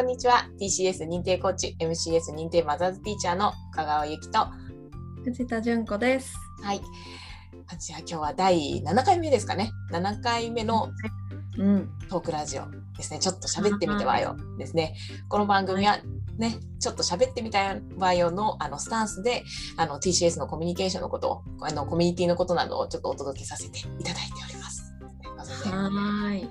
[0.00, 0.48] こんにちは。
[0.58, 4.46] TCS 認定コーチ MCS 認定マザーズティーチャーの香川由紀と。
[5.24, 6.34] 藤田純子です。
[6.62, 6.80] はい。
[7.78, 9.70] じゃあ今日は第7回目ですかね。
[9.92, 10.88] 7回目の
[12.08, 12.62] トークラジオ
[12.96, 14.96] ですね、ちょっと喋ってみてわよですね。
[15.28, 15.98] この番組は
[16.38, 19.44] ね、ちょっと喋ってみたいわよのあのスタンスで
[19.76, 24.59] あの TCS のコミュニケーションのことあのコミュニティのことなどをちょっとお届けさせていただいております。
[25.48, 26.48] はい。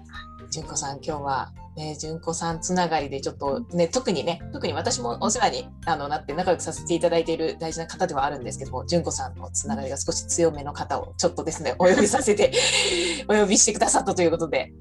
[0.52, 12.52] 純子さん今日はね純子さんつながりでちょっとね特にね特に私もお世話にあのなって仲良くさせていただいている大事な方ではあるんですけども純子さんのつながりが少し強めの方をちょっとですねお呼びさせて
[13.30, 14.74] お呼びしてくださったということで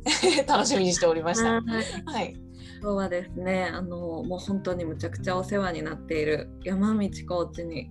[0.46, 1.60] 楽しみにしておりました。
[1.60, 1.60] は
[2.22, 2.34] い。
[2.80, 7.90] 今日はですねあのもう本当にむちゃくちゃお世話になっている山道コーチに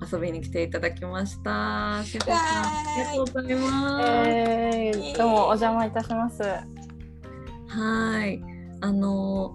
[0.00, 1.98] 遊びに来ていただきました。
[1.98, 4.28] ありがとうございます。
[4.28, 6.42] えー、どうもお邪魔いたします。
[6.42, 8.42] はい。
[8.80, 9.54] あの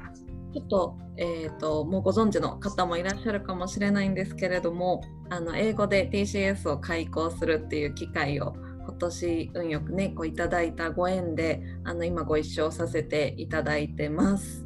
[0.54, 8.54] ちょっと,、えーと、もうご存知の方もいらっしゃるかもしれないんですけれどもあの英語で TCS を開講するっていう機会を
[8.86, 14.66] 今年運よくねこういただいたご縁であの今ご一緒させていただいてます。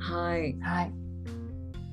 [0.00, 0.92] はい、はい、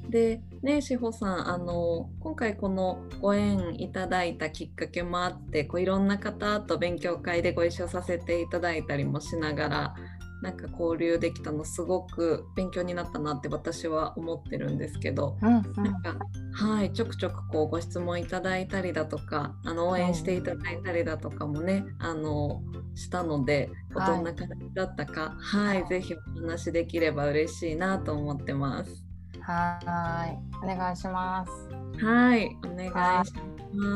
[0.09, 9.95] でね志保さんあの今回このご縁いただいたきっかけもあってこういろんな方と勉強会でご一緒させていただいたりもしながら
[10.41, 16.15] なんか交流できたのすごく勉強になったなって私は思ってるんですけど、うんうん、なんか
[16.53, 22.61] はいちょくちょくこうご質問いただいたりだとかあの応援していただいたりだとかもね、あの
[22.95, 29.06] したので、どんな感じだったかはい是非お話できれば嬉しいなと思ってます。
[29.47, 31.51] はいお願いします。
[32.03, 33.33] はいお願いします。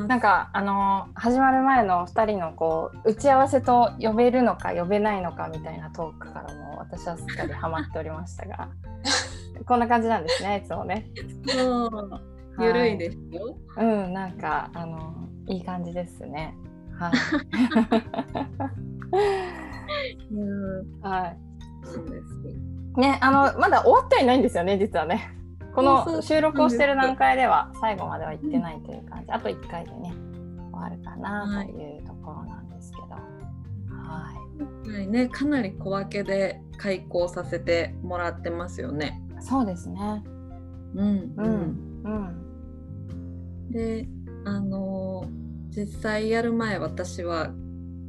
[0.07, 8.69] なんかあの始まる前の2人のこう打ち合わせと呼べるのか呼べないのかみたいなトークからも私はすっかりハマっておりましたが
[9.67, 11.09] こんな感じなんですねいつもね。
[11.47, 12.21] そう
[12.59, 13.57] ゆるいですよ。
[13.77, 15.13] うん、なんかあの
[15.47, 16.55] いい感じですね。
[16.97, 17.13] はい。
[20.33, 21.37] うん、はい。
[21.83, 22.39] そうです。
[22.97, 25.40] ね、あのまだ終わってはいないんですよね、実はね。
[25.73, 30.13] この収録をしてる段階では最後までは行ってないという感じ、あと1回でね、
[30.71, 33.07] 終わるかなというところなんですけど。
[33.09, 34.89] はい。
[34.89, 39.21] はいね、かなり小分けで開講させてもらってますよね。
[39.39, 40.23] そうですね。
[40.95, 43.71] うん、うん、うん。
[43.71, 44.07] で
[44.43, 45.25] あの
[45.69, 47.51] 実際やる前私は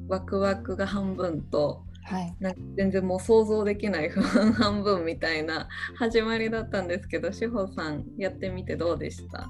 [0.09, 9.49] ワクワクが半分と、はい、なんか全然もう想像できない不安半分みたいな始まりだったんですけど志保さんやってみてどうでした？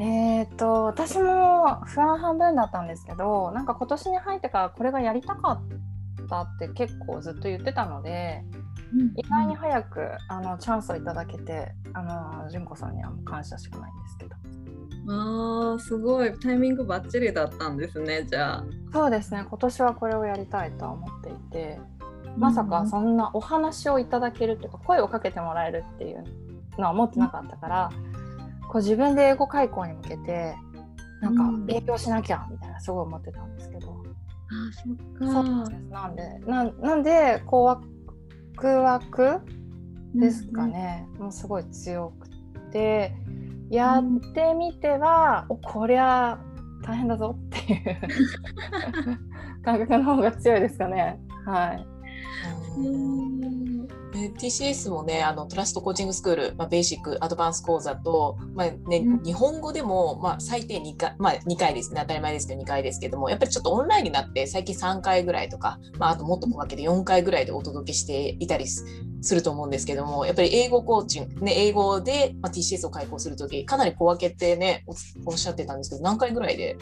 [0.00, 8.42] えーと、私も不安半分だったんですけどなんか今年に入ってからこれがやりたかったって結構ずっと言ってたので、
[8.92, 14.34] うん、意外に早くあのチャンスをいただけてあの純子さんには感謝しかないんですけど。
[15.08, 16.32] あーすごい。
[16.34, 18.64] タイミングばっちりだったんですねじゃあ。
[18.92, 19.44] そうですね。
[19.48, 21.78] 今年はこれをやりたいとは思っていて。
[22.38, 26.22] まさかそんなお話をいただけるっていうか声をかけてもらえるっていう
[26.76, 27.90] のは思ってなかったから、
[28.68, 30.54] こう自分で英語開講に向けて
[31.22, 35.70] なんか勉強しなきゃみたいなすごい思ってたんですけど、あそっか。
[35.88, 37.80] なんでななんでこうワ
[38.54, 39.40] クワク
[40.14, 42.28] ですかね、うん、もうすごい強く
[42.70, 43.14] て
[43.70, 46.38] やってみては、うん、おこりゃ
[46.82, 47.98] 大変だぞっていう
[49.64, 51.18] 感覚の方が強いですかね。
[51.44, 51.86] はい。
[52.76, 62.00] ね、TCS もねあのトラストコーチングスクール、まあ、ベーシックアドバンス講座と、まあね、うん、日本語でも、まあ、最低2回、まあ、2回ですね。
[62.00, 68.84] 当たり前ですけど2回ですけどもやっぱりちょっとオンラインになって最近3回ぐらいとか、まあ、あともっと小分けで4回ぐらいでお届けしていたりす
[69.34, 74.84] ると思うんですけどもやっぱり英語コーチング、ね、英語で、まあ、TCS を開講する時かなり小分けってね
[75.26, 76.76] おっしゃってたんですけど何回ぐらいで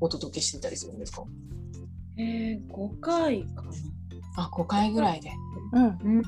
[0.00, 1.24] お届けしてたりするんですか？
[2.16, 3.70] えー、5回かな
[4.44, 5.32] あ5回ぐらいで。
[5.72, 6.24] うん、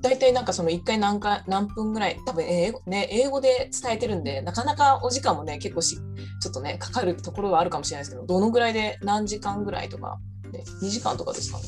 [0.00, 5.98] 大体なんかその1回何回何分ぐらい多分英語,、ね、英語で伝えてるんでなかなかお時間もね結構し
[6.40, 10.18] ちょっとねかかるところはあるかもしれないですけどどのぐらいで何時間ぐらいとか
[10.50, 11.64] で2時間とかですかね。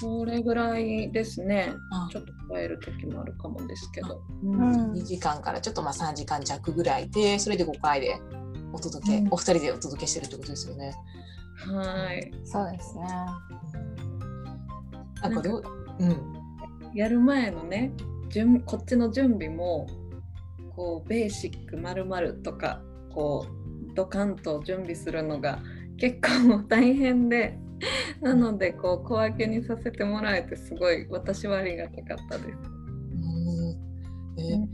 [0.00, 1.72] それぐらいですね。
[2.12, 8.20] ちょっと超える時もあるかもですけど、うん、2時間からちょっとまあ3時間弱ぐらいでそれで5回で
[8.72, 10.94] お届け、うん、お二人でお届けしてるってことですよね。
[11.66, 12.30] はい。
[12.44, 13.06] そうですね
[15.22, 15.64] なんかどう、
[15.98, 16.32] うん、
[16.94, 17.92] やる前のね
[18.28, 19.86] 準こっちの準備も
[20.74, 22.80] こうベーシックまるとか
[23.12, 25.58] こうドカンと準備するのが
[25.96, 27.58] 結構大変で
[28.22, 32.58] なのでこう小分けにさせてもらえてすごい私はありがたかったです。
[34.38, 34.66] えー、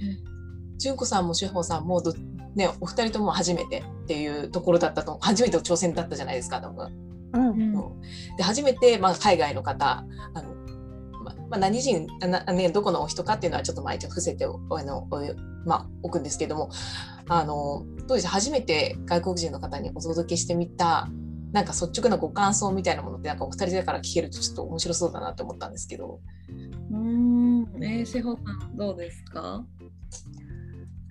[0.78, 2.12] 純子さんも志保さんもど、
[2.54, 7.03] ね、お二人とも初めてっていうところだったと初めての挑戦だったじゃないですか多分。
[7.34, 7.72] うん、
[8.36, 10.04] で初めて、まあ、海外の方
[10.34, 10.54] あの、
[11.24, 15.08] ままあ、何人な、ね、どこのお人かっていうのはちょっと毎日伏せてあの
[15.66, 16.70] まあ、置くんですけども
[17.28, 21.08] あの当時初めて外国人の方にお届けしてみた
[21.52, 26.20] なんか率直なご感想みたいなものってなんかお二人だから聞けるとちょっと面白そうだなと思ったんですけど。
[26.90, 27.62] うん。
[27.80, 29.64] えー、志保さんどうですか？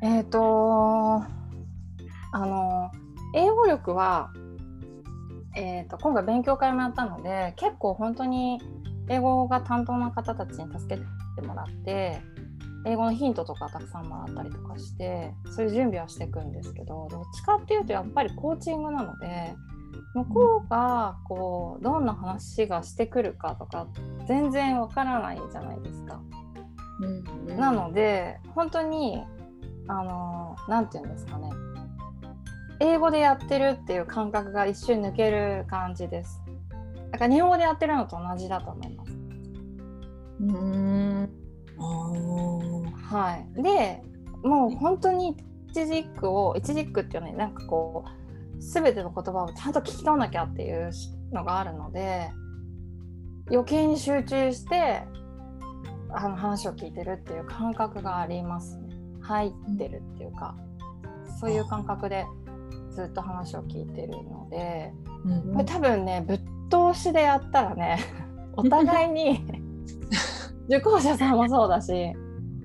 [0.04, 1.24] えっ、ー、と
[2.34, 2.92] あの
[3.34, 4.34] 英語力は、
[5.56, 8.60] えーと、今回勉強会もやったので結構本当に
[9.10, 11.02] 英語が担当の方たちに助け
[11.36, 12.22] てもらって
[12.86, 19.54] 英語のヒントとかたくさんもらったりとかしてそういう準備はしていくんですけどどっちかっていうとやっぱりコーチングなので
[20.14, 23.88] 向こうがこうどんな話がしてくるかとか
[24.28, 26.22] 全然わからないじゃないですか。
[27.02, 29.24] うんうん、なので本当に
[29.88, 31.50] あの何て言うんですかね
[32.80, 36.42] 英語でやってるっていう感覚が一瞬抜ける感じです。
[37.12, 39.12] だから日本語でやってるのと同じだと思います。
[40.42, 41.30] うん
[43.04, 44.02] はい、で
[44.44, 45.38] もう本当に
[45.70, 50.92] 一軸を一軸っていうのはなんかこう全ての言葉をちゃんと聞き取らなきゃっていう
[51.32, 52.32] のがあるので
[53.50, 55.04] 余計に集中して
[56.12, 58.84] あの話を聞いてるっていう感覚がありますね。
[59.22, 60.56] 入ってるっていうか
[61.40, 62.26] そういう感覚で
[62.94, 64.94] ずっと話を聞いてるので、
[65.26, 66.40] うん、これ多分ねぶっ
[66.94, 68.00] 通しでやったらね
[68.56, 69.46] お互いに
[70.68, 72.14] 受講者さんもそうだし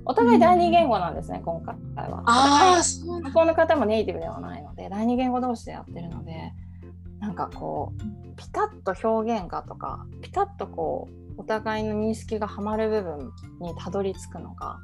[0.05, 2.23] お互い第二言語なんですね、うん、今回は。
[2.27, 2.81] あ
[3.23, 6.53] 向こうの方もネイティブではないので第二言語同士でやってるので
[7.21, 14.79] なんかこうピタッと表現がとかピタッとこうお互いの認識がはまる部分にたどり着くのが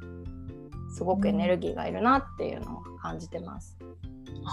[0.95, 3.77] すごくエネルギーがいるなっていうのを感じてます。
[3.81, 4.43] うん、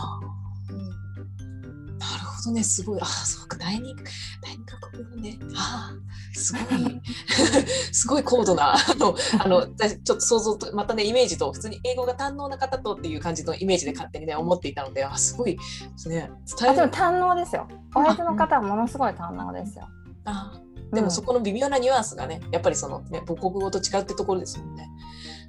[1.99, 3.01] なるほどねすごい。
[3.01, 3.95] あそうか第二
[4.41, 4.57] 第
[4.91, 5.39] 国語ね。
[5.57, 5.93] あ
[6.35, 7.01] すごい。
[7.93, 15.63] すごい高度なあのあのちょっと想像とまたねイメージと普通に英語が堪能な方とっていう感じのイメージで勝手にね思っていたのであすごいで
[15.97, 16.31] すね。
[16.61, 17.69] 伝えでも堪能ですよ。
[17.95, 19.87] お相手の方はものすごい堪能ですよ。
[20.25, 20.53] あ
[20.93, 24.91] でもそこの微妙なニュアンスがねやっぱりそのね母国語と違うってところですもんね。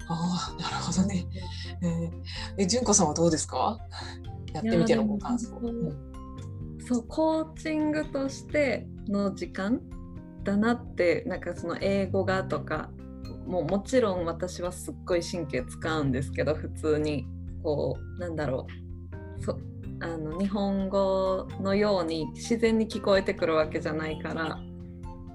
[0.07, 1.25] ああ、なるほどね。
[1.81, 2.11] えー、
[2.57, 3.77] え、純子さんはどうですか？
[4.53, 5.49] やってみてのご感想。
[6.85, 9.81] そう、コーチングとしての時間
[10.43, 12.89] だなって、なんかその英語がとか。
[13.45, 17.27] もうもちろん私はすっごい神経使うんですけど普通に
[17.61, 18.67] こうなんだろ
[19.39, 19.59] うそ
[19.99, 24.59] あの日本語のように自然に聞こえてくるわけじゃないから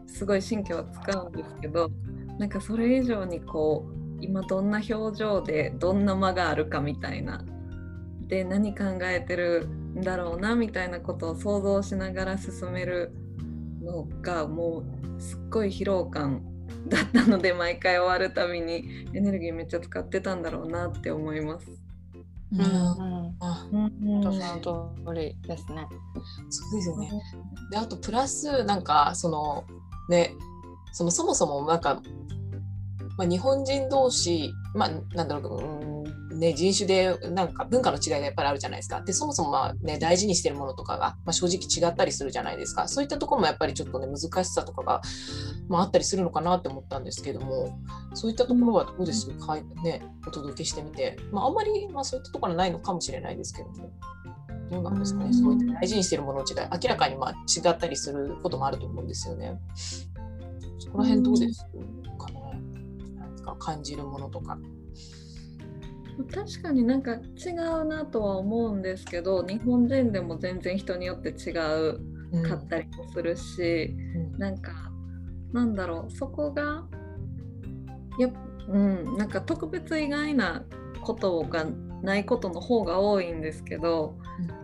[0.07, 1.91] すごい神経は使うんですけど
[2.39, 7.45] なんかそれ以上にこう今どんな表情でどんな間があるかみたいな
[8.29, 13.13] で何考えてるんだろうなみたいなことを想像しながら進める
[13.83, 14.85] のがも
[15.19, 16.43] うすっごい疲労感
[16.89, 21.67] だったので毎回終わるたびにエネルギーめっちゃ使ってたんだろうなって思います。
[22.53, 25.87] うん、うん、あ、うん、その通りですね。
[26.51, 27.11] そうですよね。
[27.71, 29.65] で、あとプラスなんかその
[30.09, 30.35] ね、
[30.93, 32.01] そのそもそもなんか
[33.19, 35.98] まあ、日本人同士、まあ、なんだろう、うん
[36.39, 39.01] ね、人種でなんか文化の違いがやっぱりあるじゃないですか。
[39.01, 42.87] でそもそもまあ、ね、大事にしてるものとかが、まあ、正直違ったりするじゃないですか。
[42.87, 45.03] そういったところもやっぱりちょっとね難しさとかが、
[45.69, 47.79] まあ、あったりするのかなって思ったんですけども
[48.15, 49.29] そういったところはどうです？
[49.31, 53.91] か、ね、お届けしてみて、まあ、あんまり、まあ、そういったところはないのかもしれないですけども。
[54.71, 59.59] どうなんですかね、そういった大事にしてるものの違い、明らかにまあ違ったりすることもあると思うんですよね。
[60.79, 61.65] そこら辺どうです
[62.19, 62.41] かね？
[63.43, 64.59] か感じるものとか。
[66.25, 72.01] 確かになんか違うなとは思うんですけど日本人でも全然人によって違う
[72.49, 73.97] かったりもするし、
[74.35, 74.73] うん、なんか
[75.53, 76.85] なんだろうそこが
[78.19, 78.29] や
[78.69, 80.65] うんなんか特別意外な
[81.01, 81.67] ことが
[82.03, 84.17] ないことの方が多いんですけど、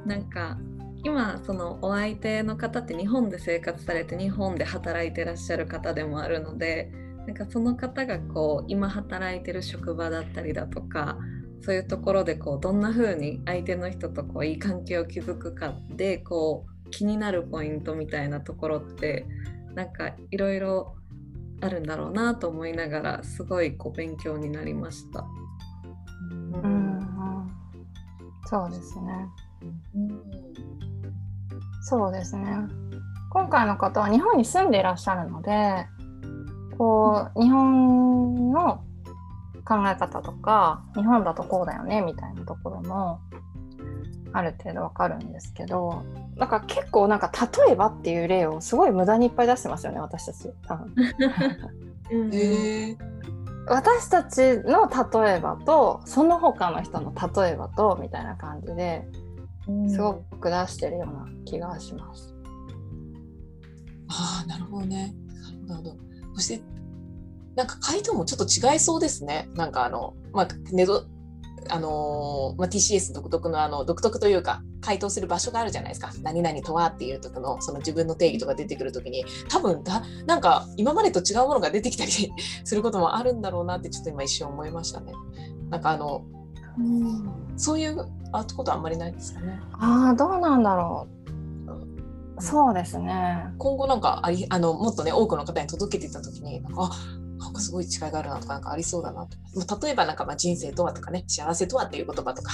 [0.05, 0.59] うん、なんか
[1.05, 6.91] 今そのお相手の方って日本で生活されて日本で働いてらっしゃる方でもあるので
[7.27, 11.19] なんかその方がこう今働いてる職場だったりだとか
[11.65, 19.27] そういうところでこうどんな風に相手の人とこういい関係を築くかでこう気になるポイントみたいなところって
[19.75, 20.95] なんかいろいろ
[21.63, 25.25] あるんだろうなと思いながらすごいこう勉強になりました。
[26.31, 27.51] うん、うん、
[28.45, 29.27] そうですね、
[29.95, 30.23] うん。
[31.83, 32.45] そうですね。
[33.31, 35.87] 今回の方は日本に住んでいらっしゃるので
[36.77, 38.84] こう日本の
[39.65, 43.21] 考え方とか日本だとこうだよねみたいなところも
[44.33, 46.05] ある程度わかるんですけど
[46.37, 47.31] なんか結構なんか
[47.67, 50.51] 例えばっていう例をすごい無駄にいっぱい出してますよね私たち
[53.67, 54.91] 私たちの
[55.23, 59.05] 例えばとその他の人の例えばとみたいな感じで
[59.89, 62.35] すごく出してるような気がします。
[64.09, 65.15] ああなるほどね。
[65.67, 65.97] なるほど。
[66.35, 66.63] そして
[67.57, 69.49] なんか回答もちょっと違いそうですね。
[69.55, 71.07] なんかあのまあネド
[71.71, 82.11] あのーまあ、TCS 独特のあの独特というか回答する場所があるじゃないですか何々とはっていう時のその自分の定義とか出てくる時に多分だなんか今までと違うものが出てきたり
[82.65, 85.13] することもあるんだろうなってちょっと今一瞬思いましたね。
[85.71, 86.25] なんかあの
[87.57, 89.61] そういうあことあんまりないですかね。
[89.73, 92.43] ああどうなんだろう。
[92.43, 93.47] そうですね。
[93.59, 96.91] 今後なんかありあのもっとね多くの方に届けていった時になんかあ
[97.39, 99.37] なんかすごい違いがあるなとかなんかありそうだなと。
[99.55, 102.53] まあ例えばなんかまあ人生とはとかね幸せとはっていう言葉とか。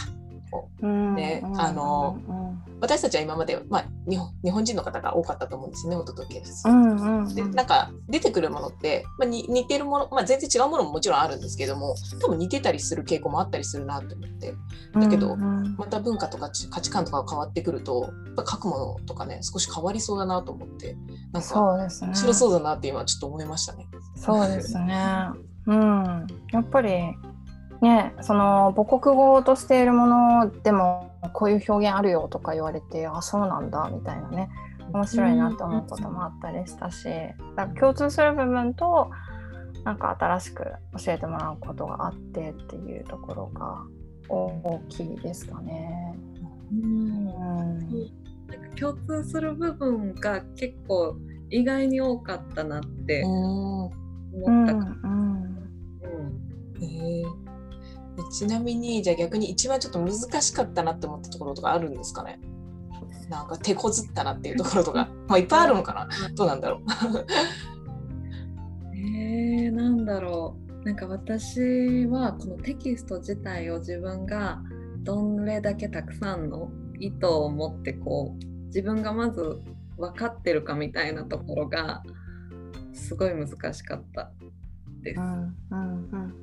[0.82, 0.86] う。
[0.86, 1.14] ん。
[1.14, 1.60] ねうん。
[1.60, 2.50] あのうん。
[2.80, 6.66] 私たちは今まで、まあ、日本日本人の方が多かったと思うんですねお届けです。
[6.66, 7.34] うんうんうん。
[7.34, 14.54] でなんか出てくるものって、まあ、に似てるもの、まあ、全然違うものももちろんあるんですけども多分似てたりする傾向もあったりするなと思って。
[14.94, 15.76] だけどうんうん。
[15.76, 20.96] また文化とかち価値観とかが変わってくるとやっぱ書くものとかね少し変わりそうだなと思って。
[21.32, 21.60] なんか。
[21.60, 23.86] 面白そうだなって今ちょっと思いましたね。
[24.20, 25.30] そうですね。
[25.66, 26.26] うん。
[26.52, 27.16] やっぱり
[27.80, 34.50] ね、その母国語としているものでもこういう表現あるよとか言われて、あ、そうなんだみたいなね、
[34.92, 37.04] 面白いなと思うこともあったりしたし、
[37.56, 39.10] だから共通する部分と
[39.84, 40.64] なんか新しく
[41.02, 43.78] 教えてもらうことがあってっていうところが
[44.28, 46.14] 大きいですかね。
[46.70, 47.28] うんうん。
[47.28, 51.16] なんか共通する部分が結構
[51.48, 53.99] 意外に多かったなってうん
[54.32, 54.96] 思うんったか。
[55.04, 55.30] うん
[56.80, 62.40] へえでちなみにじゃあ逆に一番ちょっと難しかったなって思ったところとかあるんですかね？
[63.28, 65.08] なんか手こずったなっていうところとか。
[65.28, 66.08] まあいっぱいあるのかな。
[66.34, 66.80] どうなんだろう。
[68.96, 70.84] えー、なんだろう。
[70.84, 74.62] なんか私はこのテキスト自体を自分が
[75.02, 79.60] どれだけたくさんの意図を持ってこう自分がまず
[79.98, 82.02] 分かってるかみたいなところが
[82.92, 84.30] すごい難しかった。
[85.02, 85.20] です。
[85.20, 86.34] うんうん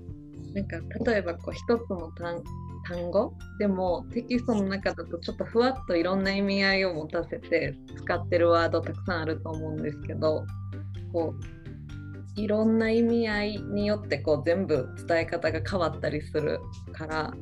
[0.54, 2.42] なんか例えばこう一つの単
[2.88, 3.34] 単語？
[3.60, 10.46] でもテキストの中だとちょっとふわっといろんな意味合いを持たせて使ってるワードたくさんあると思うんですけど
[11.12, 16.60] こういろんな意味合いによってこう全部伝え方が変わったりする
[16.94, 17.34] から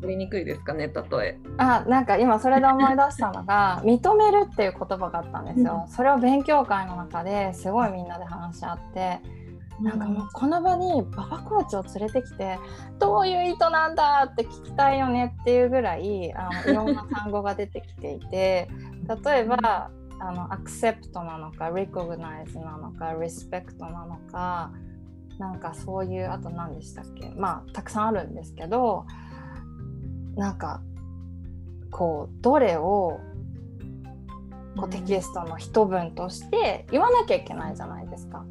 [0.00, 1.38] 分かりにくいですかね例え。
[1.58, 5.84] あなんか今それで思い出したのが 認めるっていう言葉があったんですよ。
[5.88, 9.20] それを勉強会の中ですごいみんなで話し合って
[9.80, 12.58] なんかもうこの場に馬場コーチを連れてきて
[12.98, 18.68] どういう意図なんだって聞きたいよねっていうぐらいあの いろんな単語が出てきていて
[19.24, 19.90] 例えば
[20.22, 24.70] あのアクセプトなのかリコグナイズなのかリスペクトなのか
[25.38, 27.32] なんかそういうあと何でしたっけ？
[27.38, 29.06] まあたくさんあるんですけど
[30.36, 30.80] なんか
[31.90, 33.20] こうどれを
[34.76, 38.44] こうテキストの一文として言わなきゃいけないじゃないですか。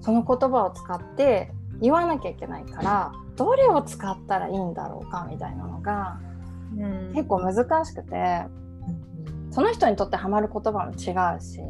[0.00, 6.20] その言葉を使って言わなきゃいけないからどれを使ったらいいんだろうかみたいなのが
[6.76, 8.44] うん結構難しくて
[9.50, 11.60] その人にとってハマる言葉も違うし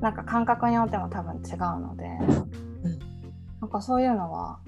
[0.00, 2.08] なんか感覚によっても多分違うので
[3.60, 4.58] なんかそういうのは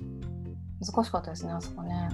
[0.93, 2.11] 難しかったですねあそこね。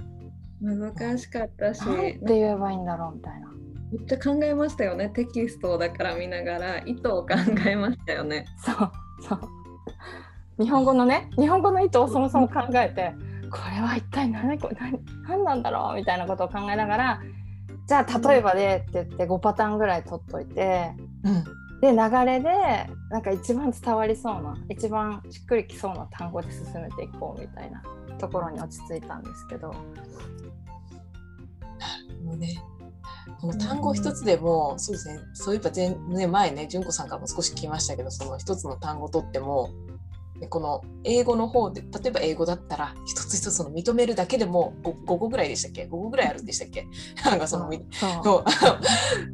[0.61, 3.49] 難しかったしなんて言えばいいんだろうみたいな。
[3.93, 7.35] めっちゃ考えましたよねテキストをだから見ながら意図を考
[7.67, 8.45] えましたよね。
[8.59, 8.77] そう
[9.29, 9.41] そう
[10.63, 13.15] 日本語のね日本語の意図をそもそも考えて
[13.51, 17.21] これは一体何こ何何なんだろうみたいなことを考えながら
[17.89, 20.93] じゃあ例えばでって言って5パターンぐらい取っといて
[21.25, 21.45] うん
[21.81, 21.97] で流
[22.27, 22.51] れで
[23.11, 27.83] なんか一番伝わりそうな一番しっくりきそうな単語で進めていこうみたいな
[28.21, 29.75] ところに落ち着いたんですけど。
[32.25, 32.63] もうね
[33.41, 39.71] この単語一つでも、そうですねそういえば前,、ね、前ね純子さんからも少し聞きましたけどその一つの単語とっても
[40.41, 46.87] でこの英語の方で例えば英語だったら一つ一つの認めるだけでも 5, 5個ぐらいでしたっけ？5個ぐらいあるんでしたっけ？
[47.25, 48.11] なんかそのみそう。
[48.25, 48.45] の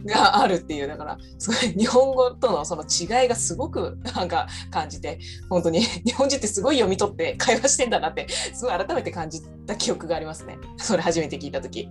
[0.12, 10.58] があるっていうだからすごい日本語とのその違いがすごくなんか感じて本当に日本人ってすごい読み取って会話してんだなってすごい改めて感じた記憶がありますね。
[10.76, 11.88] それ初めて聞いた時。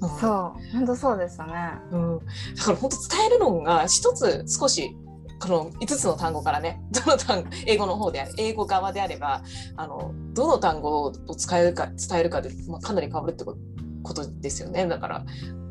[0.00, 0.08] うん。
[0.18, 0.72] そう。
[0.72, 1.52] 本当そうですよね。
[1.90, 2.18] うん、
[2.56, 4.96] だから本当伝えるのが一つ少し
[5.42, 9.42] この5つの単語からね どの単語英語の方であれ英語側であれば
[9.76, 14.86] あのどの単語を使えるか伝えるかで、まあ、かなり変わるってことですよね。
[14.86, 15.24] だから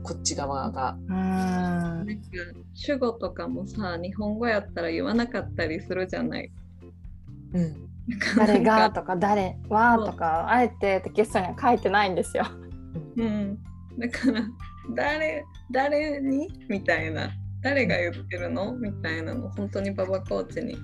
[0.03, 0.97] こっち側が。
[1.07, 1.15] うん。
[1.15, 2.13] なんか
[2.73, 6.51] 主語とかもさ日本語やったら言わなかったりするじゃない。
[7.53, 7.89] うん、
[8.35, 12.45] 誰がとか誰はとかあえてテキストには書いてないんですよ。
[13.15, 13.57] うん、
[13.97, 14.41] だから
[14.95, 16.49] 誰誰に？
[16.67, 17.29] みたいな
[17.61, 18.73] 誰が言ってるの？
[18.73, 20.77] みたいなの本当に馬場コーチに。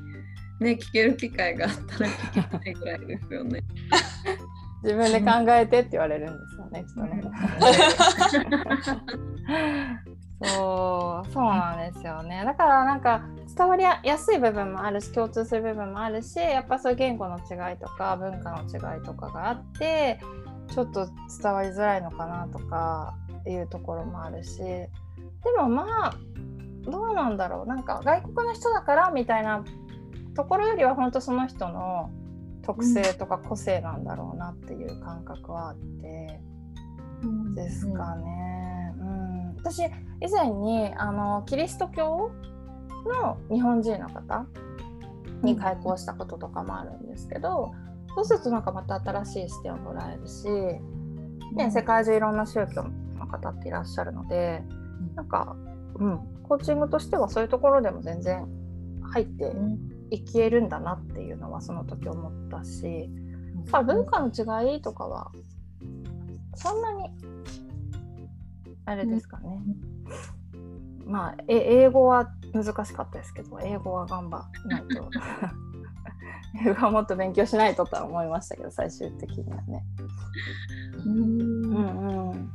[0.59, 3.63] ね聞ける機会があったら聞きたいぐらいですよね。
[4.83, 7.23] 自分で考えてって言われるんですよね、ちょっとね。
[10.43, 12.43] そうそうなんですよね。
[12.45, 13.23] だからなんか
[13.55, 20.19] 伝わりやすい部分もあるし共通する部分もあるしやっぱそういう言語の違いとか文化の違いとかがあって
[20.69, 21.07] ちょっと
[21.41, 23.15] 伝わりづらいのかなとか
[23.47, 24.59] いうところもあるし。
[24.59, 26.13] でもまあ
[26.89, 27.65] どうなんだろう。
[27.67, 29.63] なんか外国の人だからみたいな
[30.35, 32.11] ところよりは本当その人の
[32.63, 36.41] 特性とか個性なんだろうなっていう感覚はあって、
[37.23, 38.93] うん、ですかね。
[38.99, 42.31] うん、私以前にあのキリスト教
[43.05, 44.45] の日本人の方
[45.43, 47.71] に開講したこととかもあるんですけど、
[48.15, 50.47] そうするとなんかまた新しい視点をもらえるし、
[51.55, 52.83] ね、世界中いろんな宗教
[53.17, 54.63] の方っていらっしゃるので
[55.15, 55.55] なんか、
[55.95, 58.47] うん、コーチングとしてはそういうところでも全然
[59.11, 59.51] 入って
[60.09, 63.09] いけるんだなっていうのはその時思ったし、
[63.75, 65.31] うん、文化の違いとかは
[66.55, 67.09] そんなに
[68.85, 69.59] あれですかね。
[71.05, 75.09] うん、まあ英語は難しかったですけど英語は頑張らないと。
[76.65, 79.85] 英語はもっと勉強しないととは思いましたけど最終的にはね。
[81.05, 81.15] うん。
[81.15, 82.51] うんうん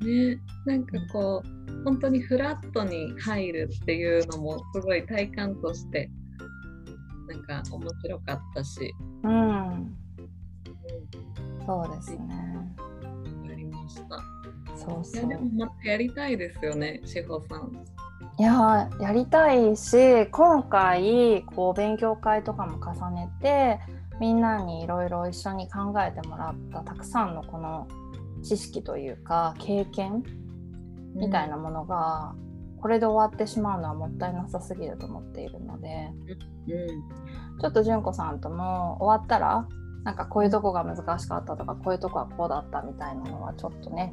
[0.00, 6.10] ね、なんかこう本当にフラットに入るっていうのもすごい体感として
[7.28, 8.94] なんか面白かったし。
[9.22, 9.96] うん、うん、
[11.66, 12.18] そうですね。
[13.50, 14.22] ありました。
[14.76, 15.28] そうそう。
[15.28, 17.84] でもまたやりたいですよね、志保さん。
[18.36, 23.78] いややりたいし今回こう勉強会とかも重ねて
[24.18, 27.86] みんなにいろいろ一緒に考えてもらったたくさんのこの
[28.44, 30.22] 知識というか経験
[31.14, 32.34] みたいなものが、
[32.84, 36.10] これで終わってしまうのはもったいなさすぎると思っているので、
[36.68, 39.66] うん、ちょっと純子さんとも終わったら
[40.04, 44.12] なんかこういうとこが難しかったとかこういうとこはこうだったみたいなのはちょっとね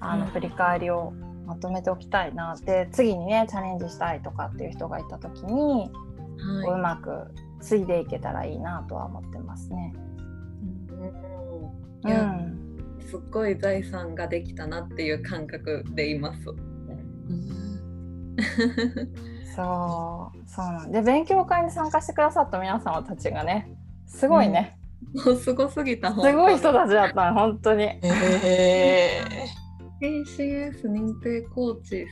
[0.00, 1.12] あの振り返りを
[1.46, 5.90] まとめておきたいなって次にねチャレンジしたいとかっていう人がいた時に、
[6.62, 7.28] はい、うまく
[7.62, 9.94] 継いでいけたらいいなとは思ってますね。
[12.02, 12.69] うん、うん
[13.10, 16.44] すっごい財産ができたなっていう感覚でいます。
[19.56, 23.68] そうそうなんで勉強会に参加してくださった皆様たちがね
[24.06, 24.78] すごいね、
[25.26, 27.84] うん、すごすぎたすごい人たちだった本当に。
[28.02, 32.06] えー、ACS 認定コーチ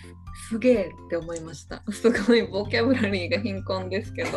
[0.49, 1.83] すげえって思いました。
[1.91, 4.31] すごいボキャブラリーが貧困ですけど。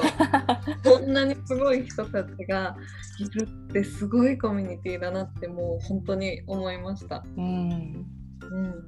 [0.83, 2.75] こんなにすごい人たちが
[3.19, 7.23] いるってすごいコミュニティだなってもう本当に思いました。
[7.37, 8.05] うん、
[8.41, 8.87] うん。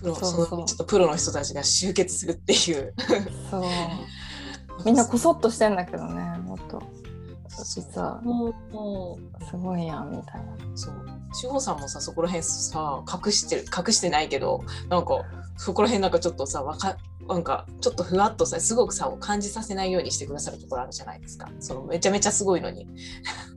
[0.00, 0.64] プロそうそう。
[0.64, 2.94] ちょっとプロの人たちが集結するっていう。
[3.50, 3.62] そう。
[4.86, 6.82] みんなこそっとしてんだけどねもっと。
[7.64, 8.22] 実は。
[9.50, 10.56] すごいやんみたいな。
[10.74, 15.24] そう志保さんもさそこら辺さ隠してる隠してないけどなんか
[15.56, 16.96] そこら辺なんかちょっとさわか
[17.28, 21.48] なんかちょっとふわっとさすごくさを感じさせないようにしてくださるところあるじゃないですか。
[21.60, 22.88] そのめちゃめちゃすごいのに、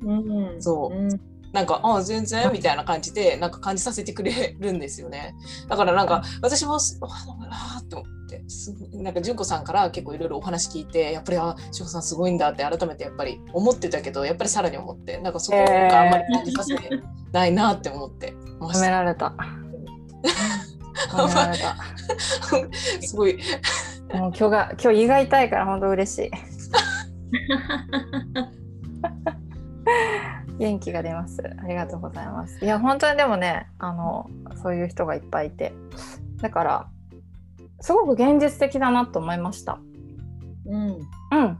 [0.03, 1.09] うん、そう、うん、
[1.51, 2.51] なんかあ全然？
[2.51, 5.33] みたいな感じでなんか感じさせてくれるんですよね。
[5.69, 6.77] だからなんか私も
[8.43, 16.75] ああって思ってなんか純子さんから結構いろいろお話聞いてやっぱりあ志保さんすごいんだって改めてやっぱり思ってたけどやっぱりさらに思ってなんかそこがあんまり感じさせ
[17.31, 19.33] ないなって思って褒められた。
[23.01, 23.39] すごい。
[24.13, 26.31] もう今日が今日胃が痛いから本当嬉しい。
[30.59, 31.41] 元気が出ます。
[31.63, 32.63] ありがとうございます。
[32.63, 34.29] いや本当にでもねあの
[34.61, 35.73] そういう人がいっぱいいて
[36.41, 36.87] だから
[37.83, 39.77] すごく現実的だなと思いました。
[40.65, 40.87] うん。
[40.87, 41.57] うん。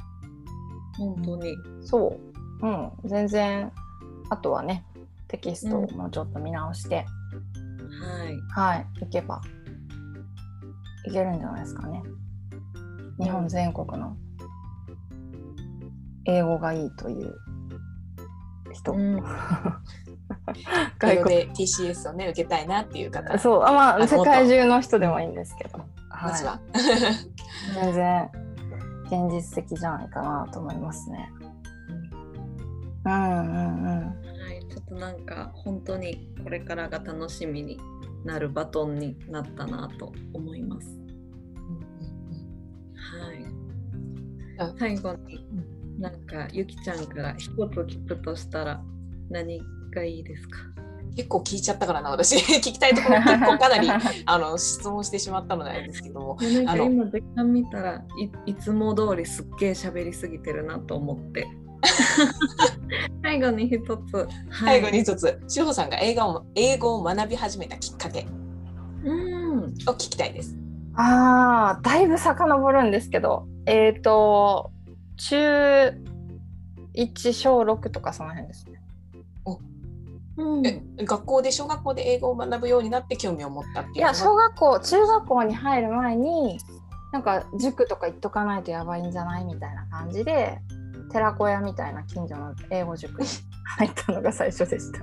[0.98, 1.58] 本当に。
[1.82, 2.18] そ
[2.62, 2.66] う。
[2.66, 2.92] うん。
[3.04, 3.70] 全然
[4.30, 4.86] あとはね
[5.28, 7.06] テキストをもうちょっと見直して。
[8.56, 9.42] はい、はい、行けば
[11.06, 12.02] いけるんじゃないですかね。
[13.20, 14.16] 日本全国の
[16.26, 17.36] 英語がいいという
[18.72, 18.94] 人。
[18.94, 19.22] うん、
[21.00, 23.38] 外国で TCS をね受けたいなっていう方。
[23.38, 25.84] そうあまあ世界中の人でもいいんですけど。
[26.24, 26.60] まずは。
[27.76, 28.30] 全然
[29.06, 31.30] 現実的じゃないかなと思いますね。
[33.06, 34.06] うんうんうん。
[34.06, 34.12] は
[34.54, 37.80] い、ちょっとなんか本当にこれからが楽しみに
[38.24, 40.88] なるバトンになったなと思います。
[42.96, 43.46] はい。
[44.80, 45.46] 最後に
[46.00, 48.82] なんかゆきちゃんから一つ聞くとしたら
[49.30, 49.62] 何
[49.94, 50.60] がいいですか？
[51.16, 52.36] 結構聞いちゃったからな私。
[52.58, 53.90] 聞きたいところ結構かなり
[54.26, 56.38] あの質問してしまったのなんですけども。
[56.66, 58.04] なんか今時間見たら
[58.46, 61.48] いいつも通りすっげえ喋りすぎてるなと思って。
[63.24, 65.40] 最後に一つ、はい、最後に一つ。
[65.48, 68.26] 志保さんが英語を英語を学び始めたきっかけ。
[69.04, 69.60] うん。
[69.66, 70.56] を聞きたいです。
[70.96, 73.48] ああだいぶ遡るんですけど。
[73.66, 74.72] えっ、ー、と
[75.18, 75.94] 中
[76.96, 78.66] 1小6とかその辺です。
[78.70, 78.73] ね
[80.36, 86.60] うん、え学校で小学校で英語を学ぶようになって興味を持ったっていういや小学校中学校に入る前に
[87.12, 90.60] なんか塾とか行っとかないとやばいんじゃないみたいな感じで
[91.12, 93.28] 寺子屋みたいな近所の英語塾に
[93.78, 95.00] 入ったのが最初でした。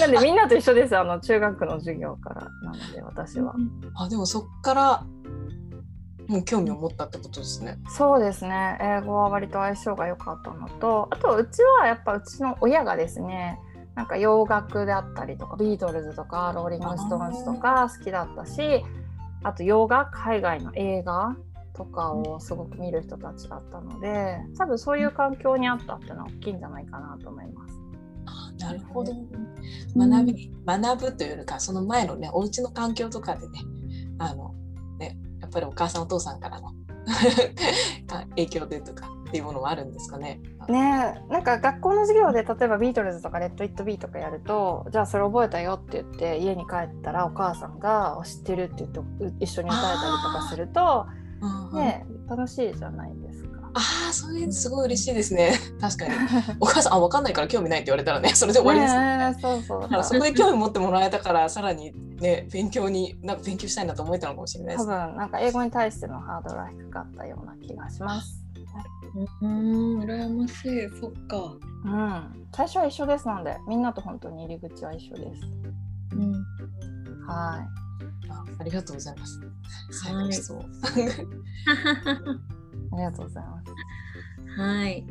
[0.00, 3.54] なんでみんなと一緒ですあの中学の授業からなので私は。
[3.94, 5.06] あでもそっから
[6.30, 7.76] もう興味を持ったってことですね。
[7.88, 8.78] そうですね。
[8.80, 13.58] 英語は割と相性が良かったのと、あとうちはやっぱうちの親がですね、
[13.96, 18.84] なんか洋楽であったりとか、ビートルズとかローリング・ストーンズとか好きだったし、
[19.42, 21.36] あと洋画、海外の映画
[21.72, 27.74] とかをすごく見る人たちだったので、多分そういう環境にあったっていうのは大きいんじゃないかなと思います。
[28.26, 29.12] あなるほど。
[29.96, 33.58] 学び、学ぶというか、その前のね、お家の環境とかでね、
[34.18, 34.54] あの
[35.50, 36.72] っぱりお母さんお父さんからの
[38.30, 40.40] 影響でとかっていうものもあるんですかね。
[40.68, 51.06] ねなんか学校の授業で例えばビートルズとかレッド・イット・ビーとかやるとじゃあそれ覚えたよって言って家に帰ったらお母さんが「知ってる」って言って一緒に歌えたりとかすると、
[51.74, 53.49] ね、楽しいじゃないですか。
[53.74, 55.52] ああ、それすごい嬉しいですね。
[55.80, 56.14] 確かに。
[56.60, 59.18] お母さん、あ、わかんないから興味ないって言われたらね、それで終わりですね。
[59.18, 59.82] ねそうそう。
[59.82, 64.94] だからそこで興味持ってもらえたから、さらにね、勉強に、なんか勉強したいなと思えたのかもしれないです、ね。
[64.94, 68.40] 多分、なんか英語に対してのハードルは低かったような気がします。
[69.42, 70.56] うん、羨ましい、
[71.00, 71.56] そっか。
[71.84, 75.42] うん、最初は一緒ですので、みんなと本当に入り口は一緒です。
[76.12, 76.32] うん、
[77.26, 77.62] はい。
[78.30, 79.40] あ、ありがとうございます。
[79.90, 80.60] 最後にそう。
[82.92, 84.60] ありがとうございます。
[84.60, 85.06] はい。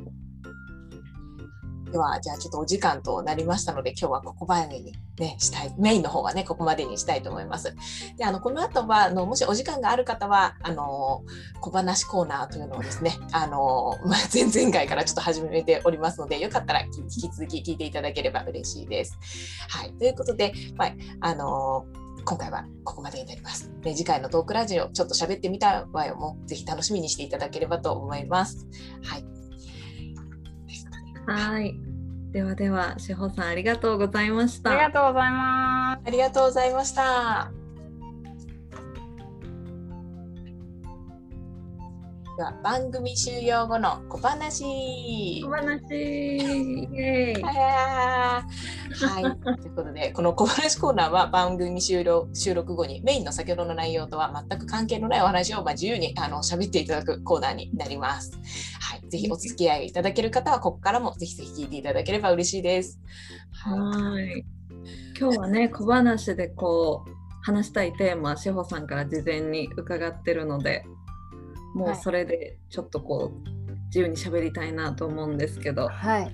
[1.92, 7.76] では、じゃあちょっとお時間となりましたので、今日はここまでにね、したい、メインの方はね、ここまでにしたいと思います。
[8.18, 11.24] で、あの、この後は、あの、もしお時間がある方は、あの、
[11.62, 19.18] 小話コーナーというのをですね、あの、まあ、 前々回からちょっと始めておりますので、よかったら引き続き聞いていただければ嬉しいです。
[19.68, 19.94] はい。
[19.94, 21.86] ということで、まあ、あの、
[22.26, 23.72] 今回はここまでになります。
[23.82, 28.68] で次回のトークラジオ、ちょっと喋ってみたわよも、ぜひ楽しみにしていただければと思います。
[29.04, 29.26] はい。
[31.28, 31.76] はい。
[32.32, 34.72] ではでは、志保さんありがとうございました。
[34.72, 36.02] ありがとうございます。
[36.06, 37.59] ありがとうございました。
[42.40, 45.42] では番組終了後の小話。
[45.44, 46.40] 小話。
[47.44, 49.24] はい。
[49.44, 58.32] ということで、この小話コーナーは番組終了収録後にメインの先ほどの内容とは全く関係のないお話をまあ自由にあの喋っていただくコーナーになります。
[58.80, 59.02] はい。
[59.10, 63.02] ぜひお付き合いいただける方は、ここからもぜひぜひ聞いていただければ嬉しいです。
[63.52, 64.46] はい。
[65.20, 70.86] 今日はね、小話でこう、話したいテーマ、志保さんから事前に伺ってるので、
[71.76, 73.50] もうそれでちょっとこう
[73.88, 75.88] 自由に喋りたいなと思うんですけど。
[75.88, 76.32] はい。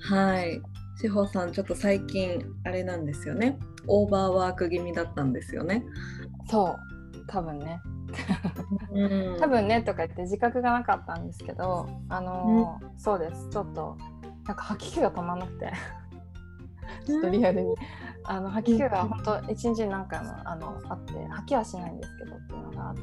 [0.00, 0.60] はい。
[0.98, 3.58] 志保さんちょっと最近あれなんですよね。
[3.86, 5.84] オーバーワーク気味だったんですよね。
[6.48, 6.76] そ
[7.14, 7.26] う。
[7.26, 7.80] 多分ね。
[9.40, 13.48] 多分ねとか言って自覚がなかったんですけどあのーうん、そうです。
[13.50, 13.96] ちょっと
[14.46, 15.72] なんか吐き気が止まんなくて。
[17.04, 17.74] ちょっとリアルに、
[18.24, 23.02] あの吐き気が本当一日に何回もあのあって吐きはしないんですけどっていうのがあって、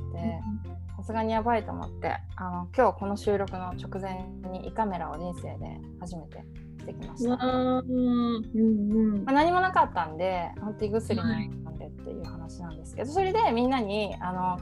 [1.03, 6.37] さすがにやばいと思ってあの今日この収録の直前に胃カメラを人生で初めて
[6.79, 7.45] してきました。
[7.45, 9.25] うんうん。
[9.25, 14.59] まあ、何もなかったんで本当に薬飲んでっていう話なんですけど、はい、それでみんなにあの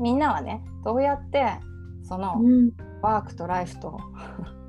[0.00, 1.46] みんなはねどうやって
[2.02, 4.00] その、うん、ワークとライフと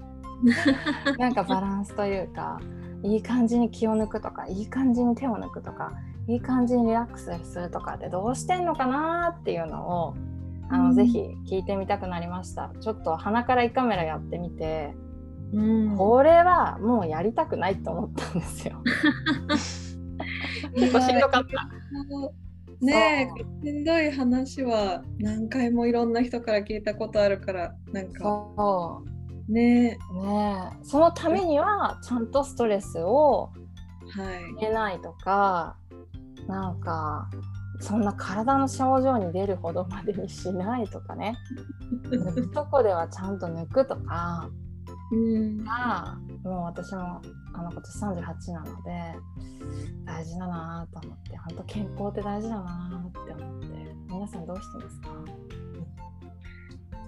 [1.18, 2.60] なんかバランスというか
[3.02, 5.94] いい感じに気を抜くとかいい感じに手を抜くとか
[6.28, 10.16] いい感じにリラックスするとかってどうしてんのかなっていうのを
[10.72, 12.72] あの、うん、ぜひ聞いてみたくなりました。
[12.80, 14.96] ちょっと鼻から胃カメラやってみて、
[15.54, 18.82] うん、これはもうやりたくないと思ったんですよ。
[20.76, 21.70] 結構しんどかった。
[22.84, 23.32] ね
[23.64, 28.24] えしんどい話は何回もいろんな人から聞いたことあるからなんか。
[28.24, 29.52] そう。
[29.52, 29.98] ねね
[30.82, 33.52] そのためにはちゃんとストレスを
[34.16, 34.54] はい。
[34.56, 35.76] 入れないとか
[36.48, 37.30] なんか
[37.82, 41.36] そんな体の症状に出るほどまでにしないとかね。
[42.10, 44.50] 抜くとこではちゃんと抜くとか。
[45.12, 45.64] うん。
[45.64, 47.22] がもう私も
[47.54, 49.16] あの今年38なので
[50.06, 51.38] 大事だなと思って。
[51.38, 53.68] 本当健康って大事だなって思って。
[54.08, 55.10] 皆さんどうしてますか？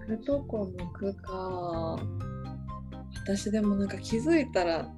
[0.10, 1.98] 抜くとこ抜くか
[3.22, 4.90] 私でもなんか気づいたら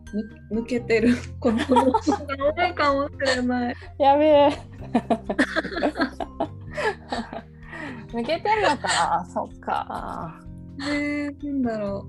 [0.52, 3.76] ぬ抜けてる ことの方が多いかもしれない。
[4.00, 4.50] やべえ
[8.14, 10.40] 抜けてんのかそっか
[10.80, 10.86] ね
[11.26, 12.08] えなんだろ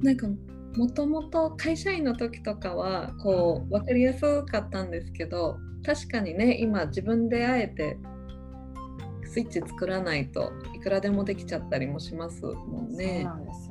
[0.00, 0.28] うなんか
[0.76, 7.98] もともと会社員の時とかはこう分かりやすかったんですけど確かにね今自分であえて
[9.24, 13.24] スイッチ作らないといくらでもできちゃったりもしますもんそうね。
[13.24, 13.67] なんです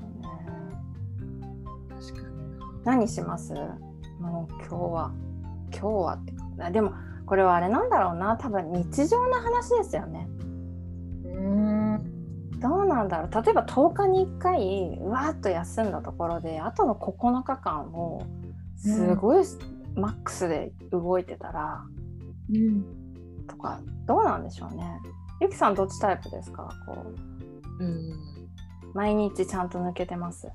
[2.88, 3.54] 何します？
[3.54, 5.12] もう今日は。
[5.73, 6.71] 今日はってか。
[6.71, 6.93] でも
[7.26, 8.38] これはあれなんだろうな。
[8.38, 10.30] 多分日常の話ですよね。
[11.26, 11.32] うー
[11.97, 12.60] ん。
[12.62, 13.43] どうなんだろう。
[13.43, 18.23] 例えば10日に1回うわーっと休んだところであとの9日間を
[18.78, 19.43] すごい
[19.95, 21.84] マックスで動いてたら、
[22.50, 22.86] うん。
[23.47, 25.02] とかどうなんでしょうね。
[25.41, 26.69] ゆきさんどっちタイプですか？
[26.86, 27.06] こ
[27.82, 27.84] う。
[27.84, 28.13] うん。
[28.93, 30.47] 毎日ちゃんと抜けてます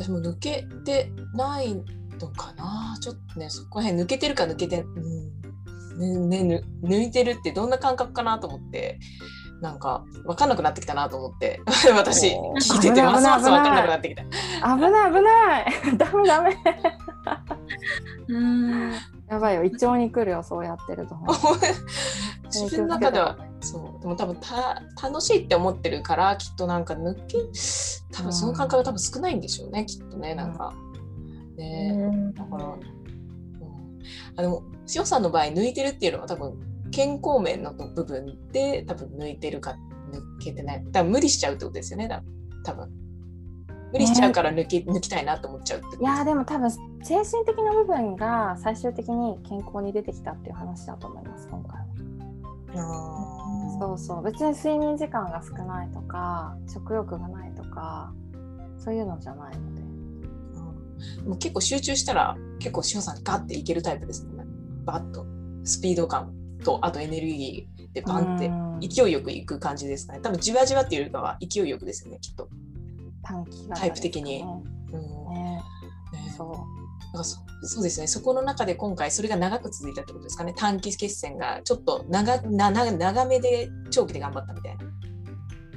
[0.00, 1.82] 私も抜けてないの
[2.28, 2.96] かな？
[3.00, 6.30] ちょっとねそこら辺抜けてるか抜けてうん。
[6.30, 8.98] ねねぬ抜いてるってどんな感覚かなと思って。
[9.60, 11.60] なんか分かんなくなってきたなと思って。
[11.94, 14.22] 私聞いてて危ないますます危ない分かんなくなってきた。
[14.22, 14.30] 危
[14.90, 15.96] ない危ない。
[15.98, 16.56] ダ メダメ。
[18.28, 18.92] うん
[19.30, 19.64] やばいよ。
[19.64, 21.16] 胃腸に来るよそうやってると
[22.52, 24.02] 自分の中ではそう。
[24.02, 27.38] でも多分た楽しいって思ってるからきっとなんか抜け
[28.12, 30.74] 多分その感覚が多分少ないんでしょうねきっとねなんか。
[31.56, 32.32] ね。
[32.34, 32.80] だから、うん、
[34.36, 34.64] あでも
[34.94, 36.58] 塩さんの場合抜いてるっていうのは多分
[36.90, 39.76] 健康面の部分で多分抜いてるか
[40.12, 40.84] 抜けてない。
[40.90, 42.20] 多分無理しちゃうってことですよねだ
[42.64, 42.90] 多分
[43.92, 46.78] 無理しちゃうから抜き,、抜きたいなと思っちゃういやーでも多分精
[47.16, 51.86] 神的な部分が最終的に健康に出てきたっていう話だと思います今回は。
[52.76, 54.22] あそうそう。
[54.22, 58.12] 別に睡眠時間が少ないとか食欲がないとか
[58.78, 59.80] そういうのじゃないので。
[59.80, 61.28] ー。
[61.28, 64.44] もう結構集中したら結構塩さんガッていけるタイプですもんね。
[64.84, 65.26] バッと。
[65.64, 66.32] スピード感
[66.64, 68.80] とあとエネルギーでバンってうん。
[68.80, 70.20] 勢いよくいく感じですかね。
[70.22, 72.48] 多分じわじわっていうよりかは勢いよくですよねきっと、
[73.30, 74.42] 短期型タイプ的に。
[74.42, 75.34] うん。
[75.34, 75.62] ね。
[76.12, 76.22] ね。
[76.24, 76.44] ねそ
[77.12, 78.06] なんかそそうですね。
[78.06, 80.54] そこの中で今回それが長く続いたってことですかね。
[80.56, 84.84] 短期決戦がちょっと長なな長めで長期で頑張ったみたいな。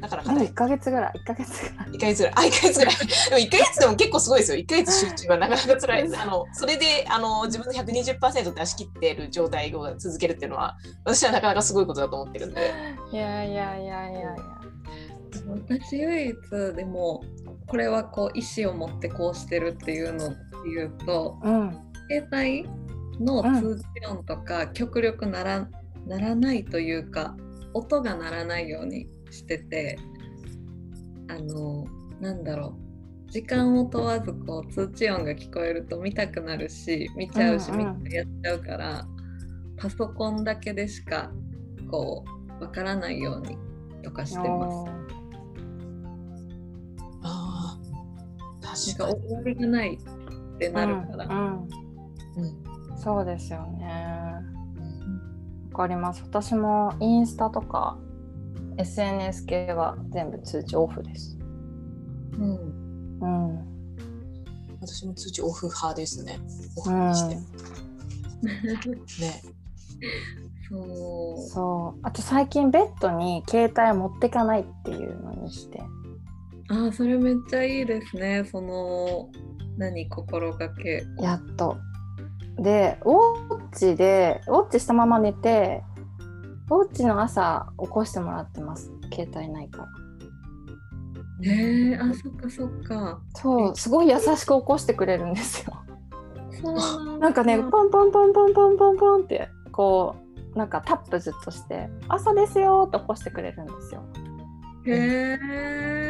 [0.02, 0.26] だからう。
[0.26, 1.88] でも硬い1ヶ月ぐらい1ヶ月ぐらい。
[1.88, 2.34] 1ヶ月ぐらい。
[2.36, 2.96] あ1ヶ月ぐらい。
[3.02, 4.58] でも1ヶ月でも結構すごいですよ。
[4.60, 6.22] 1ヶ月集中はなかなか辛いです。
[6.22, 12.74] あのそれであの自分の120%出し切ってる状態を続けるっていうのは私はなかなかすごいことだと思ってるんで。
[13.12, 14.36] いやいやいやいやいや。
[15.50, 17.24] 私唯一でも
[17.68, 20.32] これはこう意思を持ってこうしてるっていうのっ
[20.64, 21.80] ていうとうん。
[22.10, 22.70] 携帯
[23.24, 25.70] の通知音とか極力なら
[26.06, 27.36] ならないというか
[27.74, 29.98] 音が鳴らないようにしてて
[31.30, 31.86] あの
[32.20, 32.78] なんだろ
[33.28, 39.08] う時間を問わずこう通知音が聞こえると見たくなるし見ちゃうし、うんうん見やっちゃうから
[39.78, 41.32] パソコンだけでしか
[41.90, 42.24] こ
[42.60, 43.58] うわからないように
[44.04, 45.03] とかしてます。
[48.76, 51.26] 確かに、か終わりがないってなるから。
[51.26, 53.86] うんうんうんそうですよね。
[55.72, 56.24] わかります。
[56.24, 57.98] 私もインスタとか
[58.78, 61.38] SNS 系は全部通知オフです。
[62.34, 63.74] うんうん。
[64.80, 66.40] 私も通知オフ派ですね
[66.78, 67.36] オフうんにして、
[69.22, 69.42] ね
[70.70, 72.00] そうそう。
[72.04, 75.84] あと最近ベッドに携帯持ってかないっていうのにして。
[76.70, 79.30] ああそれめっちゃいいですねその
[79.78, 81.78] 何心がけやっと。
[82.58, 85.84] で、ウォッチで、ウォッチしたまま寝て、
[86.70, 88.92] ウォッチの朝起こしてもらってます。
[89.12, 89.88] 携帯ないから。
[91.46, 95.74] へえあそっかそっかそう、すごい優しく起こしてくれるんですよ。
[97.20, 100.16] なんかね、ポンポンポンポンポンポンポンって、こ
[100.56, 104.04] う、なんかタップずっとして、朝ですよって起こしてくれるんですよ。
[104.86, 106.03] へえ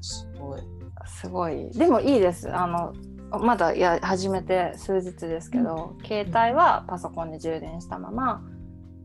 [0.00, 0.60] すごい。
[1.06, 1.70] すごい。
[1.70, 2.54] でもいいです。
[2.54, 2.92] あの、
[3.30, 8.42] まだや始めて数日ですけど、携帯はパソコンで充電したまま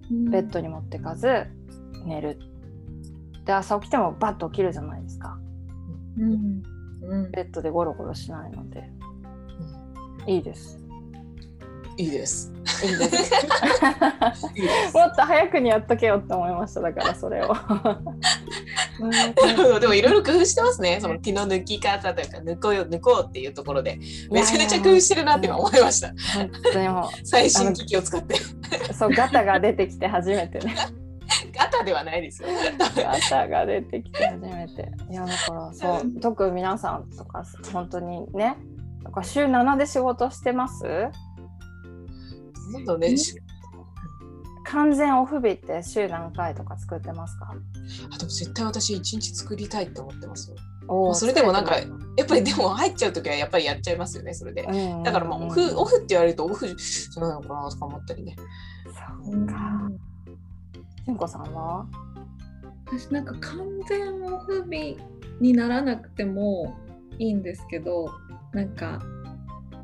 [0.09, 1.47] ベッドに持ってかず
[2.05, 2.39] 寝る。
[3.45, 5.37] で朝起きてもバッと起きるじゃないですか。
[6.17, 6.63] うん。
[7.01, 7.31] うん。
[7.31, 8.89] ベッドでゴロゴロしないので。
[10.25, 10.79] いいです
[11.97, 12.51] いいです。
[14.93, 17.53] もっと早くにやっとけよって思いましただからそれを。
[19.79, 20.99] でもいろいろ工夫してますね。
[21.01, 23.99] その気の抜き方というか抜こうよ抜こうっていうところで。
[24.31, 26.13] めちゃめちゃ工夫してるなって今思いました。
[27.23, 28.35] 最新機器を使って。
[28.35, 30.59] うそうガタが出てきて初めて。
[30.59, 30.75] ね
[31.55, 32.49] ガタではないですよ。
[32.79, 34.91] ガタが出てきて初めて。
[35.09, 38.57] いやだからそう特に皆さんとか本当にね
[39.03, 40.83] だから週7で仕事してます？
[42.71, 43.17] なんだね。
[43.17, 43.35] し
[44.65, 47.53] 完全オフ日って週何回とか作ってますか？
[48.11, 50.57] あでも絶対私一日作りたいって思ってますよ。
[50.87, 51.85] おーそれでもなんかや
[52.23, 54.63] っぱりでも入っちゃうときはやっぱりやっちゃいますよねそれで。
[54.63, 58.35] うんだからまあオフオフって言われるとオフじゃないのかなとか思ったりね。
[59.25, 59.91] そうか
[61.05, 61.85] 純子さんは？
[62.87, 64.97] 私なんか完全オフ日
[65.39, 66.77] にならなくても
[67.19, 68.09] いいんですけど
[68.53, 69.01] なんか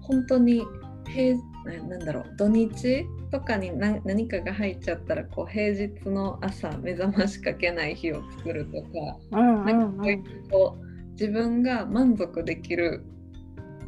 [0.01, 0.65] 本当に
[1.07, 8.87] 平ななんだろう土日とかに何何かが入っちゃったらこう平日の朝目覚ましかけない日を作るとか
[9.31, 13.03] うんなんかそういうこう自分が満足できる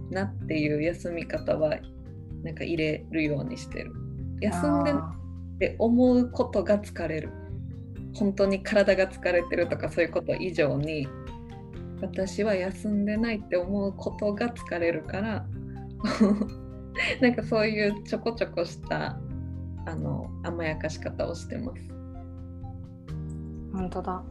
[0.10, 1.78] なっていう休み方は
[2.44, 3.94] なんか入れるようにしてる。
[4.42, 5.14] 休んであ
[5.56, 7.30] って思うことが疲れる。
[8.16, 11.08] 本当に体が疲れてるとかそういうこと以上に
[12.02, 15.46] 私は休んでないって思うことが疲れるから
[17.22, 19.18] なんかそういうちょこちょこした
[19.86, 21.82] あの甘やかし方をしてます。
[21.82, 24.24] ー本当だ。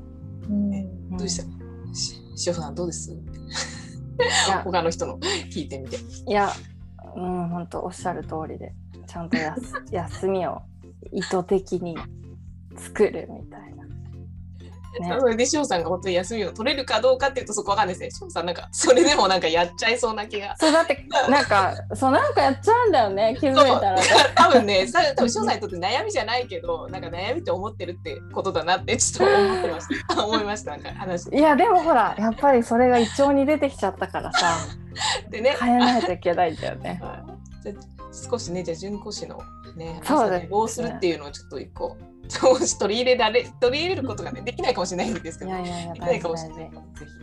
[0.48, 1.16] うん。
[1.16, 1.94] どうした？
[1.94, 3.16] し塩さんどうです？
[4.64, 5.18] 他の人の
[5.50, 5.96] 聞いてみて。
[6.26, 6.50] いや
[7.16, 8.72] うん本当おっしゃる通りで
[9.06, 10.62] ちゃんとやす 休みを
[11.12, 11.96] 意図的に
[12.76, 13.84] 作るみたいな
[14.98, 18.26] ねで塩さんが本当に休みを取れるかどうかっていうとそこわかんないですね。
[18.26, 20.56] 塩さんなんかそれでもなんかやっちゃいそうな気が。
[20.58, 23.98] そうだってなんかそうなんかやっちゃうんだよね気づいたら
[24.34, 30.24] 多分ね、さ多分翔さんにとって悩みじゃないけど、なんか悩みって思ってるってことだなってちょっと思ってました。
[30.26, 34.56] 思いましたなんか話いやでもほらやっぱりそれが胃腸に出てきちゃったからさ
[35.30, 35.56] でね。
[35.60, 37.72] 変えないといけないんだよね はいじゃ
[38.30, 39.38] 少しねじゃあ純子師の
[39.76, 40.48] ねそうですね。
[40.50, 41.96] どうするっていうのをちょっと一個
[42.78, 45.50] 取り入れられ取り入れることがねできないかもしれないんですけど。
[45.50, 46.70] いやいやいやできないかもしれない。
[46.70, 47.20] 事ぜひ。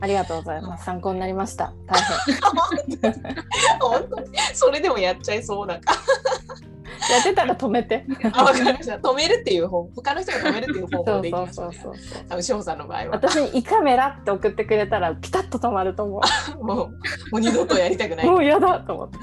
[0.00, 0.84] ありがとうございます。
[0.84, 1.72] 参考になりました。
[1.86, 2.00] 大
[3.02, 3.12] 変。
[3.80, 4.38] 本当に。
[4.54, 5.76] それでもやっちゃいそうな。
[5.76, 5.94] んか。
[7.10, 8.96] やってたら止めてあわかりました。
[8.96, 11.76] 止めるっていう方他の人が止めるっていう方法そうでいきましょうね。
[11.82, 16.20] そうそうそう多分翔さんの場合は私に胃カメラって送ってくれたらピタッと止まると思
[16.60, 16.90] もうも
[17.34, 18.26] う二度とやりたくない。
[18.26, 19.18] うももう嫌だと思って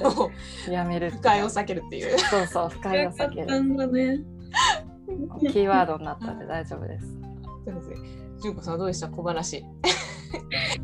[0.69, 2.17] うやめる不快を避けるっていう。
[2.19, 4.19] そうそう不快を避けるんだね。
[5.51, 7.05] キーワードになったんで大丈夫です
[7.65, 7.95] そうですね。
[8.41, 9.07] 純子さんどうでした？
[9.09, 9.57] 小話。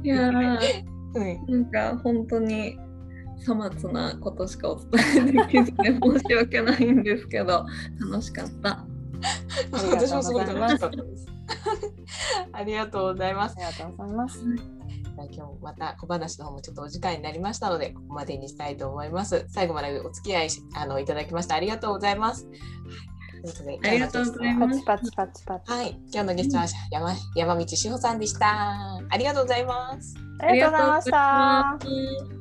[0.04, 0.84] いやー
[1.16, 1.46] うん。
[1.48, 2.78] なんか本当に
[3.40, 7.66] さまつなことしかお伝えできずで申し訳ないんですけど
[8.00, 8.70] 楽しかった。
[8.72, 11.28] ありがとうございます私もすごい楽しかったです。
[12.54, 13.56] ありがとうございます。
[13.58, 19.46] ありがとうございますじゃあ今日また小話の方もちょっとお時間になりましたのでここまでにしたいと思います。
[19.50, 22.48] 最後までお付き合いしあのいただきましてありがとうございます。
[23.84, 29.00] ありがとうございパますチパチパチパチはい、今日のゲストは山山道志保さんでした。
[29.10, 30.16] ありがとうございます。
[30.40, 32.39] ありがとうございました